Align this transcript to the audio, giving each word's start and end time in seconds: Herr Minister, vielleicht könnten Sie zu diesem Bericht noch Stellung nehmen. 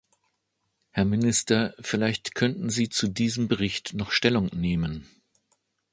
Herr 0.89 1.05
Minister, 1.05 1.75
vielleicht 1.79 2.33
könnten 2.33 2.71
Sie 2.71 2.89
zu 2.89 3.07
diesem 3.07 3.47
Bericht 3.47 3.93
noch 3.93 4.09
Stellung 4.09 4.47
nehmen. 4.51 5.07